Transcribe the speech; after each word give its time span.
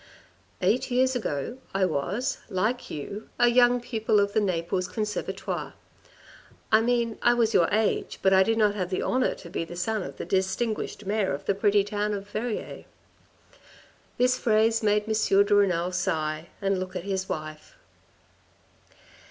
"Eight 0.63 0.89
years 0.89 1.15
ago 1.15 1.59
I 1.75 1.85
was, 1.85 2.39
like 2.49 2.89
you, 2.89 3.29
a 3.37 3.49
young 3.49 3.79
pupil 3.79 4.19
of 4.19 4.33
the 4.33 4.41
Naples 4.41 4.87
Conservatoire. 4.87 5.75
I 6.71 6.81
mean 6.81 7.19
I 7.21 7.35
was 7.35 7.53
your 7.53 7.67
age, 7.71 8.17
but 8.23 8.33
I 8.33 8.41
did 8.41 8.57
not 8.57 8.73
have 8.73 8.89
the 8.89 9.03
honour 9.03 9.35
to 9.35 9.47
be 9.51 9.63
the 9.63 9.75
son 9.75 10.01
of 10.01 10.17
the 10.17 10.25
distinguished 10.25 11.05
mayor 11.05 11.31
of 11.35 11.45
the 11.45 11.53
pretty 11.53 11.83
town 11.83 12.15
of 12.15 12.27
Verrieres." 12.27 12.85
This 14.17 14.39
phrase 14.39 14.81
made 14.81 15.07
M. 15.07 15.43
de 15.45 15.53
Renal 15.55 15.91
sigh, 15.91 16.47
and 16.63 16.79
look 16.79 16.95
at 16.95 17.03
his 17.03 17.29
wife. 17.29 17.75